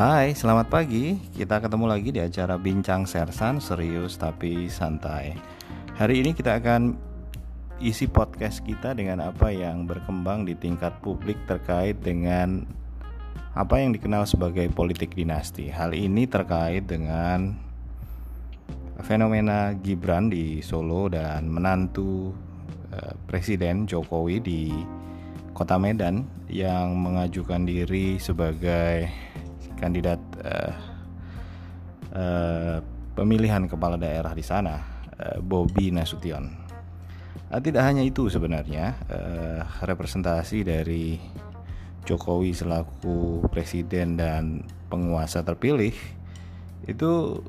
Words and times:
Hai, 0.00 0.32
selamat 0.32 0.72
pagi. 0.72 1.20
Kita 1.36 1.60
ketemu 1.60 1.84
lagi 1.84 2.08
di 2.08 2.24
acara 2.24 2.56
Bincang 2.56 3.04
Sersan 3.04 3.60
serius 3.60 4.16
tapi 4.16 4.64
santai. 4.72 5.36
Hari 5.92 6.24
ini 6.24 6.32
kita 6.32 6.56
akan 6.56 6.96
isi 7.84 8.08
podcast 8.08 8.64
kita 8.64 8.96
dengan 8.96 9.20
apa 9.20 9.52
yang 9.52 9.84
berkembang 9.84 10.48
di 10.48 10.56
tingkat 10.56 10.96
publik 11.04 11.36
terkait 11.44 12.00
dengan 12.00 12.64
apa 13.52 13.76
yang 13.76 13.92
dikenal 13.92 14.24
sebagai 14.24 14.72
politik 14.72 15.12
dinasti. 15.12 15.68
Hal 15.68 15.92
ini 15.92 16.24
terkait 16.24 16.88
dengan 16.88 17.60
fenomena 19.04 19.76
Gibran 19.84 20.32
di 20.32 20.64
Solo 20.64 21.12
dan 21.12 21.44
menantu 21.44 22.32
eh, 22.88 23.12
Presiden 23.28 23.84
Jokowi 23.84 24.40
di 24.40 24.72
Kota 25.52 25.76
Medan 25.76 26.24
yang 26.48 26.96
mengajukan 26.96 27.68
diri 27.68 28.16
sebagai 28.16 29.28
kandidat 29.80 30.20
uh, 30.44 30.72
uh, 32.12 32.78
pemilihan 33.16 33.64
kepala 33.64 33.96
daerah 33.96 34.36
di 34.36 34.44
sana, 34.44 34.76
uh, 35.16 35.38
Bobi 35.40 35.88
Nasution. 35.88 36.52
Uh, 37.48 37.60
tidak 37.64 37.88
hanya 37.88 38.04
itu 38.04 38.28
sebenarnya 38.28 38.94
uh, 39.08 39.60
representasi 39.82 40.62
dari 40.62 41.16
Jokowi 42.04 42.52
selaku 42.52 43.48
presiden 43.48 44.20
dan 44.20 44.64
penguasa 44.92 45.44
terpilih 45.44 45.92
itu 46.88 47.40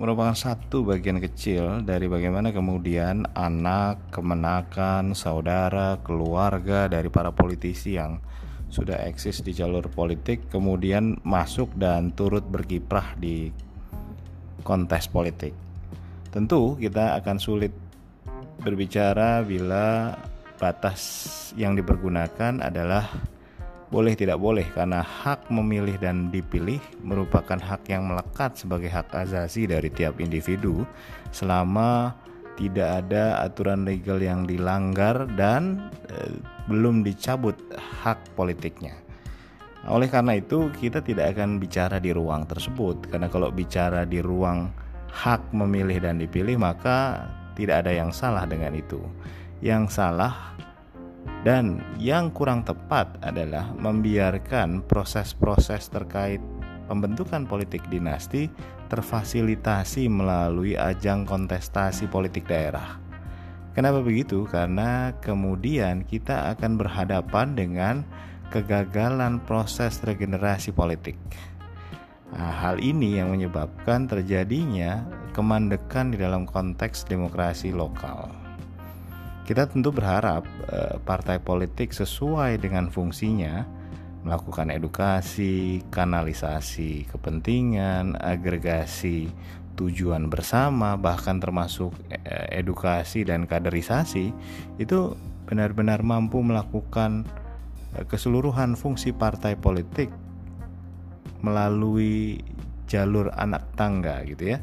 merupakan 0.00 0.32
satu 0.32 0.86
bagian 0.86 1.20
kecil 1.20 1.84
dari 1.84 2.08
bagaimana 2.08 2.56
kemudian 2.56 3.28
anak, 3.36 4.00
kemenakan, 4.08 5.12
saudara, 5.12 6.00
keluarga 6.00 6.88
dari 6.88 7.12
para 7.12 7.36
politisi 7.36 8.00
yang 8.00 8.16
sudah 8.70 9.02
eksis 9.04 9.42
di 9.42 9.50
jalur 9.50 9.84
politik 9.90 10.46
kemudian 10.48 11.18
masuk 11.26 11.68
dan 11.74 12.14
turut 12.14 12.46
berkiprah 12.46 13.18
di 13.18 13.50
kontes 14.62 15.10
politik. 15.10 15.52
Tentu 16.30 16.78
kita 16.78 17.18
akan 17.18 17.36
sulit 17.42 17.74
berbicara 18.62 19.42
bila 19.42 20.14
batas 20.62 21.00
yang 21.58 21.74
dipergunakan 21.74 22.62
adalah 22.62 23.10
boleh 23.90 24.14
tidak 24.14 24.38
boleh 24.38 24.62
karena 24.70 25.02
hak 25.02 25.50
memilih 25.50 25.98
dan 25.98 26.30
dipilih 26.30 26.78
merupakan 27.02 27.58
hak 27.58 27.90
yang 27.90 28.06
melekat 28.06 28.54
sebagai 28.54 28.86
hak 28.86 29.10
asasi 29.10 29.66
dari 29.66 29.90
tiap 29.90 30.22
individu 30.22 30.86
selama 31.34 32.14
tidak 32.60 33.08
ada 33.08 33.40
aturan 33.40 33.88
legal 33.88 34.20
yang 34.20 34.44
dilanggar 34.44 35.24
dan 35.32 35.88
e, 36.12 36.36
belum 36.68 37.00
dicabut 37.00 37.56
hak 37.72 38.36
politiknya. 38.36 38.92
Oleh 39.88 40.12
karena 40.12 40.36
itu, 40.36 40.68
kita 40.76 41.00
tidak 41.00 41.32
akan 41.32 41.56
bicara 41.56 41.96
di 41.96 42.12
ruang 42.12 42.44
tersebut, 42.44 43.08
karena 43.08 43.32
kalau 43.32 43.48
bicara 43.48 44.04
di 44.04 44.20
ruang 44.20 44.68
hak 45.08 45.56
memilih 45.56 46.04
dan 46.04 46.20
dipilih, 46.20 46.60
maka 46.60 47.24
tidak 47.56 47.88
ada 47.88 47.96
yang 47.96 48.12
salah 48.12 48.44
dengan 48.44 48.76
itu. 48.76 49.00
Yang 49.64 49.96
salah 49.96 50.52
dan 51.40 51.80
yang 51.96 52.28
kurang 52.28 52.68
tepat 52.68 53.16
adalah 53.24 53.72
membiarkan 53.72 54.84
proses-proses 54.84 55.88
terkait 55.88 56.44
pembentukan 56.90 57.46
politik 57.46 57.86
dinasti 57.86 58.50
terfasilitasi 58.90 60.10
melalui 60.10 60.74
ajang 60.74 61.22
kontestasi 61.22 62.10
politik 62.10 62.50
daerah. 62.50 62.98
Kenapa 63.70 64.02
begitu? 64.02 64.50
Karena 64.50 65.14
kemudian 65.22 66.02
kita 66.02 66.50
akan 66.50 66.74
berhadapan 66.74 67.54
dengan 67.54 68.02
kegagalan 68.50 69.38
proses 69.46 70.02
regenerasi 70.02 70.74
politik. 70.74 71.14
Nah, 72.34 72.50
hal 72.50 72.82
ini 72.82 73.22
yang 73.22 73.30
menyebabkan 73.30 74.10
terjadinya 74.10 75.06
kemandekan 75.30 76.10
di 76.10 76.18
dalam 76.18 76.50
konteks 76.50 77.06
demokrasi 77.06 77.70
lokal. 77.70 78.26
Kita 79.46 79.70
tentu 79.70 79.94
berharap 79.94 80.42
eh, 80.70 80.98
partai 81.02 81.38
politik 81.38 81.94
sesuai 81.94 82.58
dengan 82.58 82.90
fungsinya 82.90 83.79
melakukan 84.20 84.68
edukasi, 84.68 85.80
kanalisasi 85.88 87.08
kepentingan, 87.08 88.20
agregasi 88.20 89.32
tujuan 89.80 90.28
bersama, 90.28 91.00
bahkan 91.00 91.40
termasuk 91.40 91.96
eh, 92.12 92.60
edukasi 92.60 93.24
dan 93.24 93.48
kaderisasi, 93.48 94.32
itu 94.76 95.16
benar-benar 95.48 96.04
mampu 96.04 96.44
melakukan 96.44 97.24
eh, 97.96 98.04
keseluruhan 98.04 98.76
fungsi 98.76 99.16
partai 99.16 99.56
politik 99.56 100.12
melalui 101.40 102.44
jalur 102.84 103.32
anak 103.32 103.64
tangga 103.78 104.20
gitu 104.28 104.52
ya. 104.56 104.58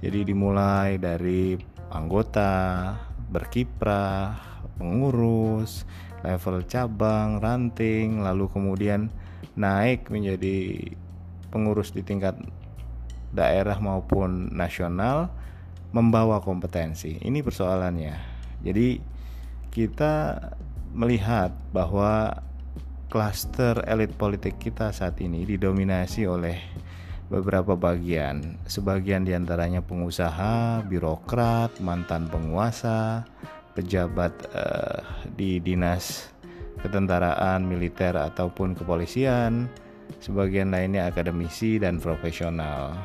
Jadi 0.00 0.32
dimulai 0.32 0.96
dari 0.96 1.56
anggota, 1.92 2.92
berkiprah, 3.28 4.36
pengurus, 4.76 5.84
level 6.24 6.64
cabang, 6.64 7.38
ranting, 7.38 8.24
lalu 8.24 8.48
kemudian 8.48 9.12
naik 9.54 10.08
menjadi 10.08 10.88
pengurus 11.52 11.92
di 11.92 12.00
tingkat 12.00 12.34
daerah 13.30 13.76
maupun 13.78 14.50
nasional 14.56 15.30
membawa 15.94 16.42
kompetensi. 16.42 17.20
Ini 17.22 17.44
persoalannya. 17.44 18.16
Jadi 18.64 18.98
kita 19.70 20.40
melihat 20.94 21.54
bahwa 21.70 22.42
klaster 23.10 23.78
elit 23.86 24.10
politik 24.18 24.58
kita 24.58 24.90
saat 24.90 25.22
ini 25.22 25.46
didominasi 25.46 26.26
oleh 26.26 26.58
beberapa 27.30 27.78
bagian. 27.78 28.58
Sebagian 28.66 29.22
di 29.22 29.34
antaranya 29.34 29.82
pengusaha, 29.82 30.82
birokrat, 30.86 31.78
mantan 31.78 32.26
penguasa, 32.26 33.26
pejabat 33.74 34.32
uh, 34.54 35.02
di 35.34 35.58
dinas 35.58 36.30
ketentaraan, 36.82 37.64
militer 37.66 38.14
ataupun 38.14 38.74
kepolisian, 38.74 39.70
sebagian 40.20 40.74
lainnya 40.74 41.08
akademisi 41.08 41.78
dan 41.78 42.02
profesional. 42.02 42.96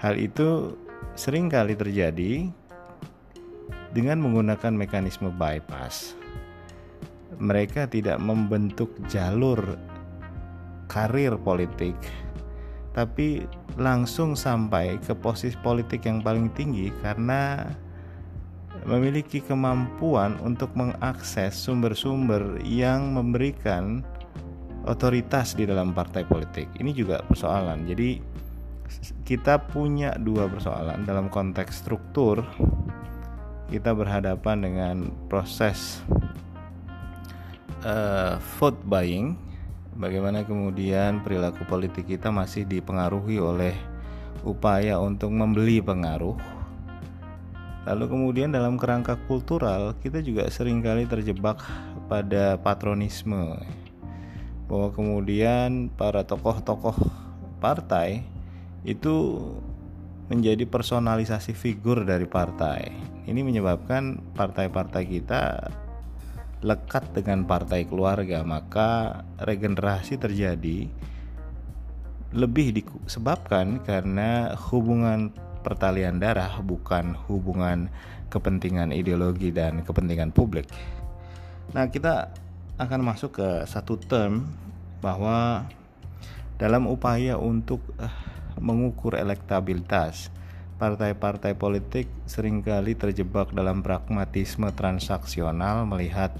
Hal 0.00 0.16
itu 0.16 0.76
sering 1.18 1.52
kali 1.52 1.76
terjadi 1.76 2.48
dengan 3.90 4.22
menggunakan 4.22 4.72
mekanisme 4.72 5.28
bypass. 5.34 6.14
Mereka 7.40 7.88
tidak 7.88 8.20
membentuk 8.20 8.92
jalur 9.08 9.58
karir 10.90 11.34
politik, 11.40 11.96
tapi 12.92 13.46
langsung 13.78 14.34
sampai 14.36 14.98
ke 15.00 15.14
posisi 15.14 15.56
politik 15.62 16.04
yang 16.04 16.20
paling 16.20 16.50
tinggi 16.52 16.90
karena 17.00 17.64
memiliki 18.88 19.44
kemampuan 19.44 20.40
untuk 20.40 20.72
mengakses 20.72 21.52
sumber-sumber 21.56 22.60
yang 22.64 23.12
memberikan 23.12 24.00
otoritas 24.88 25.52
di 25.52 25.68
dalam 25.68 25.92
partai 25.92 26.24
politik. 26.24 26.68
Ini 26.80 26.90
juga 26.96 27.20
persoalan. 27.24 27.84
Jadi 27.84 28.20
kita 29.28 29.60
punya 29.70 30.16
dua 30.16 30.48
persoalan 30.48 31.04
dalam 31.04 31.28
konteks 31.28 31.84
struktur. 31.84 32.42
Kita 33.70 33.94
berhadapan 33.94 34.66
dengan 34.66 34.96
proses 35.30 36.02
uh, 37.86 38.40
vote 38.58 38.80
buying. 38.88 39.38
Bagaimana 40.00 40.42
kemudian 40.42 41.20
perilaku 41.20 41.62
politik 41.68 42.08
kita 42.08 42.32
masih 42.32 42.64
dipengaruhi 42.64 43.36
oleh 43.36 43.76
upaya 44.42 44.96
untuk 44.96 45.28
membeli 45.28 45.84
pengaruh 45.84 46.59
Lalu 47.88 48.04
kemudian 48.12 48.52
dalam 48.52 48.76
kerangka 48.76 49.16
kultural 49.24 49.96
kita 50.04 50.20
juga 50.20 50.48
sering 50.52 50.84
kali 50.84 51.08
terjebak 51.08 51.64
pada 52.12 52.60
patronisme 52.60 53.56
bahwa 54.68 54.88
kemudian 54.92 55.88
para 55.90 56.22
tokoh-tokoh 56.22 56.94
partai 57.58 58.22
itu 58.86 59.40
menjadi 60.30 60.62
personalisasi 60.62 61.56
figur 61.58 62.06
dari 62.06 62.24
partai. 62.28 62.86
Ini 63.26 63.40
menyebabkan 63.42 64.32
partai-partai 64.38 65.02
kita 65.02 65.42
lekat 66.62 67.16
dengan 67.16 67.48
partai 67.48 67.88
keluarga, 67.88 68.46
maka 68.46 69.24
regenerasi 69.42 70.20
terjadi 70.20 70.86
lebih 72.30 72.78
disebabkan 72.78 73.82
karena 73.82 74.54
hubungan 74.70 75.34
pertalian 75.60 76.18
darah 76.18 76.60
bukan 76.64 77.16
hubungan 77.28 77.92
kepentingan 78.30 78.94
ideologi 78.94 79.50
dan 79.50 79.82
kepentingan 79.82 80.30
publik. 80.30 80.70
Nah, 81.70 81.86
kita 81.90 82.32
akan 82.80 83.00
masuk 83.04 83.38
ke 83.42 83.48
satu 83.68 84.00
term 84.00 84.48
bahwa 85.04 85.68
dalam 86.56 86.88
upaya 86.88 87.40
untuk 87.40 87.80
uh, 87.96 88.12
mengukur 88.60 89.16
elektabilitas, 89.16 90.28
partai-partai 90.76 91.56
politik 91.56 92.08
sering 92.24 92.64
kali 92.64 92.96
terjebak 92.96 93.52
dalam 93.52 93.84
pragmatisme 93.84 94.68
transaksional 94.72 95.84
melihat 95.84 96.32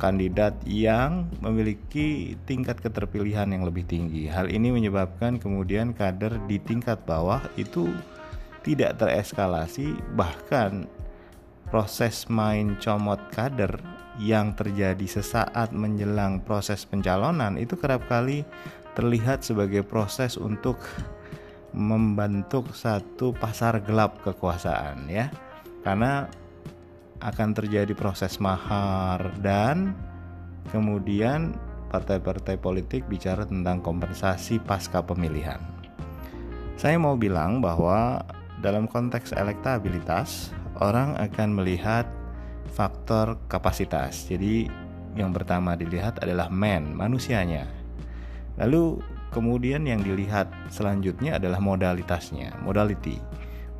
kandidat 0.00 0.56
yang 0.64 1.28
memiliki 1.44 2.34
tingkat 2.48 2.80
keterpilihan 2.80 3.46
yang 3.52 3.68
lebih 3.68 3.84
tinggi. 3.84 4.26
Hal 4.26 4.48
ini 4.48 4.72
menyebabkan 4.72 5.36
kemudian 5.36 5.92
kader 5.92 6.40
di 6.48 6.56
tingkat 6.56 7.04
bawah 7.04 7.44
itu 7.60 7.92
tidak 8.64 8.96
tereskalasi, 8.96 9.92
bahkan 10.16 10.88
proses 11.68 12.26
main 12.26 12.74
comot 12.80 13.20
kader 13.30 13.78
yang 14.18 14.52
terjadi 14.58 15.06
sesaat 15.20 15.70
menjelang 15.70 16.42
proses 16.42 16.82
pencalonan 16.84 17.56
itu 17.56 17.78
kerap 17.78 18.04
kali 18.10 18.42
terlihat 18.98 19.46
sebagai 19.46 19.86
proses 19.86 20.34
untuk 20.34 20.76
membentuk 21.70 22.74
satu 22.74 23.30
pasar 23.30 23.78
gelap 23.86 24.18
kekuasaan 24.26 25.06
ya 25.06 25.30
karena 25.86 26.26
akan 27.20 27.52
terjadi 27.52 27.92
proses 27.92 28.40
mahar 28.40 29.32
dan 29.44 29.92
kemudian 30.72 31.56
partai-partai 31.92 32.56
politik 32.56 33.04
bicara 33.10 33.44
tentang 33.44 33.84
kompensasi 33.84 34.62
pasca 34.62 35.04
pemilihan. 35.04 35.58
Saya 36.80 36.96
mau 36.96 37.18
bilang 37.18 37.60
bahwa 37.60 38.24
dalam 38.64 38.88
konteks 38.88 39.36
elektabilitas, 39.36 40.48
orang 40.80 41.12
akan 41.20 41.60
melihat 41.60 42.08
faktor 42.72 43.36
kapasitas. 43.52 44.30
Jadi 44.30 44.70
yang 45.18 45.34
pertama 45.34 45.76
dilihat 45.76 46.22
adalah 46.24 46.48
man, 46.48 46.94
manusianya. 46.94 47.68
Lalu 48.56 49.02
kemudian 49.34 49.84
yang 49.84 50.00
dilihat 50.00 50.48
selanjutnya 50.70 51.36
adalah 51.36 51.58
modalitasnya, 51.58 52.54
modality 52.62 53.18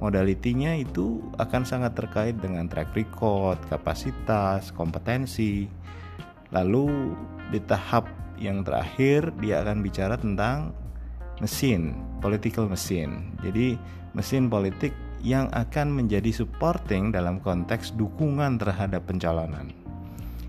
modalitinya 0.00 0.72
itu 0.74 1.20
akan 1.36 1.62
sangat 1.62 1.92
terkait 1.94 2.40
dengan 2.40 2.66
track 2.66 2.96
record, 2.96 3.60
kapasitas, 3.68 4.72
kompetensi. 4.72 5.68
Lalu 6.50 7.14
di 7.52 7.60
tahap 7.62 8.08
yang 8.40 8.64
terakhir 8.64 9.30
dia 9.38 9.60
akan 9.60 9.84
bicara 9.84 10.16
tentang 10.16 10.72
mesin, 11.44 11.94
political 12.24 12.66
mesin. 12.66 13.36
Jadi 13.44 13.76
mesin 14.16 14.48
politik 14.48 14.96
yang 15.20 15.52
akan 15.52 15.92
menjadi 15.92 16.32
supporting 16.32 17.12
dalam 17.12 17.38
konteks 17.44 17.92
dukungan 17.94 18.56
terhadap 18.56 19.04
pencalonan. 19.04 19.68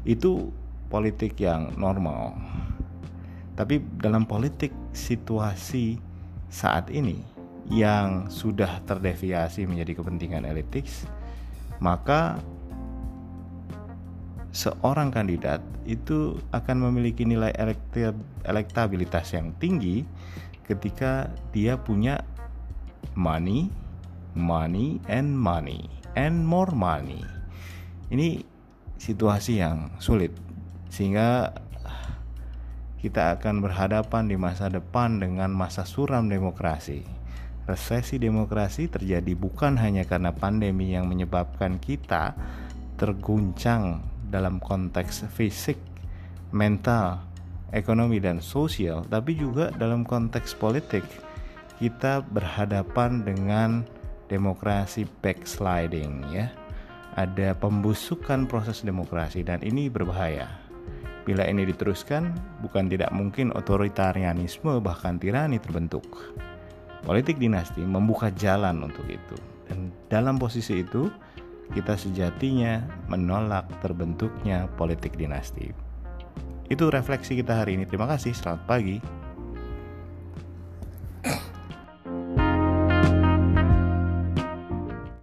Itu 0.08 0.56
politik 0.88 1.36
yang 1.38 1.76
normal. 1.76 2.40
Tapi 3.60 3.84
dalam 4.00 4.24
politik 4.24 4.72
situasi 4.96 6.00
saat 6.48 6.88
ini 6.88 7.31
yang 7.70 8.32
sudah 8.32 8.82
terdeviasi 8.88 9.70
menjadi 9.70 10.02
kepentingan 10.02 10.48
elitis, 10.48 11.06
maka 11.78 12.42
seorang 14.52 15.14
kandidat 15.14 15.64
itu 15.88 16.36
akan 16.52 16.92
memiliki 16.92 17.24
nilai 17.24 17.56
elektabilitas 18.44 19.32
yang 19.32 19.56
tinggi 19.62 20.04
ketika 20.68 21.32
dia 21.56 21.80
punya 21.80 22.20
money, 23.16 23.72
money, 24.36 25.00
and 25.08 25.32
money, 25.32 25.88
and 26.20 26.44
more 26.44 26.72
money. 26.72 27.24
Ini 28.12 28.44
situasi 29.00 29.64
yang 29.64 29.96
sulit, 30.04 30.36
sehingga 30.92 31.56
kita 33.02 33.40
akan 33.40 33.66
berhadapan 33.66 34.30
di 34.30 34.38
masa 34.38 34.70
depan 34.70 35.18
dengan 35.18 35.50
masa 35.50 35.88
suram 35.90 36.30
demokrasi 36.30 37.21
Resesi 37.72 38.20
demokrasi 38.20 38.92
terjadi 38.92 39.32
bukan 39.32 39.80
hanya 39.80 40.04
karena 40.04 40.36
pandemi 40.36 40.92
yang 40.92 41.08
menyebabkan 41.08 41.80
kita 41.80 42.36
terguncang 43.00 44.04
dalam 44.28 44.60
konteks 44.60 45.24
fisik, 45.32 45.80
mental, 46.52 47.24
ekonomi, 47.72 48.20
dan 48.20 48.44
sosial, 48.44 49.08
tapi 49.08 49.40
juga 49.40 49.72
dalam 49.80 50.04
konteks 50.04 50.52
politik. 50.60 51.08
Kita 51.80 52.20
berhadapan 52.28 53.24
dengan 53.24 53.88
demokrasi 54.28 55.08
backsliding, 55.24 56.28
ya. 56.36 56.52
Ada 57.16 57.56
pembusukan 57.56 58.52
proses 58.52 58.84
demokrasi, 58.84 59.48
dan 59.48 59.64
ini 59.64 59.88
berbahaya. 59.88 60.52
Bila 61.24 61.48
ini 61.48 61.64
diteruskan, 61.64 62.36
bukan 62.60 62.92
tidak 62.92 63.16
mungkin 63.16 63.56
otoritarianisme, 63.56 64.76
bahkan 64.84 65.16
tirani 65.16 65.56
terbentuk. 65.56 66.04
Politik 67.02 67.42
dinasti 67.42 67.82
membuka 67.82 68.30
jalan 68.38 68.86
untuk 68.86 69.06
itu. 69.10 69.38
Dan 69.66 69.90
dalam 70.12 70.38
posisi 70.38 70.86
itu, 70.86 71.10
kita 71.74 71.98
sejatinya 71.98 72.84
menolak 73.10 73.66
terbentuknya 73.82 74.70
politik 74.78 75.18
dinasti. 75.18 75.74
Itu 76.70 76.94
refleksi 76.94 77.40
kita 77.40 77.64
hari 77.66 77.80
ini. 77.80 77.90
Terima 77.90 78.06
kasih. 78.06 78.32
Selamat 78.38 78.64
pagi. 78.70 79.21